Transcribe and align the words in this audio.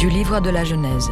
Histoire 0.00 0.42
de 0.42 0.50
la 0.50 0.64
Genèse. 0.64 1.10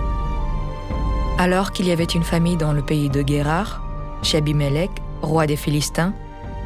Alors 1.38 1.72
qu'il 1.72 1.86
y 1.86 1.90
avait 1.90 2.04
une 2.04 2.22
famille 2.22 2.56
dans 2.56 2.72
le 2.72 2.84
pays 2.84 3.10
de 3.10 3.20
Guérard, 3.20 3.82
chez 4.22 4.38
Abimelech, 4.38 4.90
roi 5.22 5.46
des 5.46 5.56
Philistins, 5.56 6.14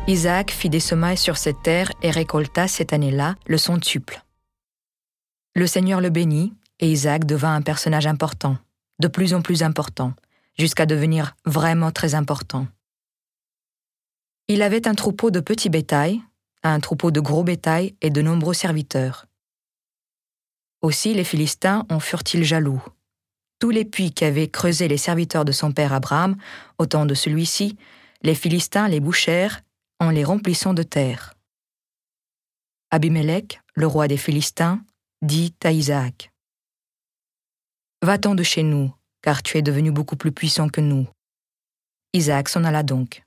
Isaac 0.06 0.50
fit 0.50 0.68
des 0.68 0.80
semailles 0.80 1.16
sur 1.16 1.38
cette 1.38 1.62
terre 1.62 1.90
et 2.02 2.10
récolta 2.10 2.68
cette 2.68 2.92
année-là 2.92 3.36
le 3.46 3.56
centuple. 3.56 4.22
Le 5.54 5.66
Seigneur 5.66 6.00
le 6.00 6.10
bénit, 6.10 6.52
et 6.80 6.90
Isaac 6.90 7.24
devint 7.24 7.54
un 7.54 7.62
personnage 7.62 8.06
important, 8.06 8.58
de 8.98 9.08
plus 9.08 9.32
en 9.32 9.40
plus 9.40 9.62
important, 9.62 10.12
jusqu'à 10.58 10.86
devenir 10.86 11.36
vraiment 11.46 11.90
très 11.90 12.14
important. 12.14 12.66
Il 14.48 14.60
avait 14.62 14.88
un 14.88 14.94
troupeau 14.94 15.30
de 15.30 15.40
petits 15.40 15.70
bétail, 15.70 16.20
un 16.64 16.80
troupeau 16.80 17.10
de 17.10 17.20
gros 17.20 17.44
bétail 17.44 17.94
et 18.02 18.10
de 18.10 18.22
nombreux 18.22 18.54
serviteurs. 18.54 19.26
Aussi 20.82 21.14
les 21.14 21.24
Philistins 21.24 21.86
en 21.90 22.00
furent-ils 22.00 22.44
jaloux. 22.44 22.82
Tous 23.58 23.70
les 23.70 23.84
puits 23.84 24.12
qu'avaient 24.12 24.48
creusés 24.48 24.88
les 24.88 24.96
serviteurs 24.96 25.44
de 25.44 25.52
son 25.52 25.72
père 25.72 25.92
Abraham, 25.92 26.36
au 26.78 26.86
temps 26.86 27.04
de 27.04 27.14
celui-ci, 27.14 27.76
les 28.22 28.34
Philistins 28.34 28.88
les 28.88 29.00
bouchèrent 29.00 29.60
en 29.98 30.10
les 30.10 30.24
remplissant 30.24 30.72
de 30.72 30.82
terre. 30.82 31.34
Abimelech, 32.90 33.60
le 33.74 33.86
roi 33.86 34.08
des 34.08 34.16
Philistins, 34.16 34.82
dit 35.22 35.54
à 35.62 35.72
Isaac 35.72 36.32
Va-t'en 38.02 38.34
de 38.34 38.42
chez 38.42 38.62
nous, 38.62 38.92
car 39.20 39.42
tu 39.42 39.58
es 39.58 39.62
devenu 39.62 39.92
beaucoup 39.92 40.16
plus 40.16 40.32
puissant 40.32 40.70
que 40.70 40.80
nous. 40.80 41.06
Isaac 42.14 42.48
s'en 42.48 42.64
alla 42.64 42.82
donc. 42.82 43.22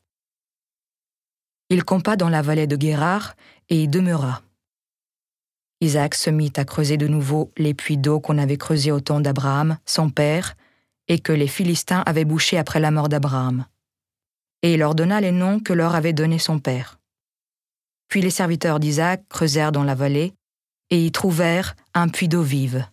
Il 1.70 1.84
campa 1.84 2.16
dans 2.16 2.30
la 2.30 2.42
vallée 2.42 2.68
de 2.68 2.76
Guérard 2.76 3.36
et 3.70 3.84
y 3.84 3.88
demeura. 3.88 4.42
Isaac 5.84 6.16
se 6.16 6.30
mit 6.30 6.54
à 6.56 6.64
creuser 6.64 6.96
de 6.96 7.10
nouveau 7.10 7.52
les 7.58 7.74
puits 7.74 7.98
d'eau 7.98 8.22
qu'on 8.22 8.38
avait 8.38 8.58
creusés 8.58 8.92
au 8.92 9.02
temps 9.02 9.20
d'Abraham, 9.20 9.78
son 9.86 10.10
père, 10.10 10.56
et 11.10 11.20
que 11.20 11.34
les 11.34 11.48
Philistins 11.48 12.04
avaient 12.06 12.24
bouchés 12.24 12.58
après 12.58 12.80
la 12.80 12.90
mort 12.90 13.10
d'Abraham. 13.10 13.66
Et 14.62 14.76
il 14.76 14.80
leur 14.80 14.96
donna 14.96 15.20
les 15.20 15.34
noms 15.34 15.60
que 15.60 15.74
leur 15.74 15.94
avait 15.94 16.14
donnés 16.14 16.40
son 16.40 16.60
père. 16.60 17.00
Puis 18.08 18.22
les 18.22 18.30
serviteurs 18.30 18.80
d'Isaac 18.80 19.28
creusèrent 19.28 19.74
dans 19.74 19.84
la 19.84 19.94
vallée, 19.94 20.34
et 20.90 21.06
y 21.06 21.12
trouvèrent 21.12 21.76
un 21.94 22.08
puits 22.08 22.30
d'eau 22.30 22.44
vive. 22.44 22.86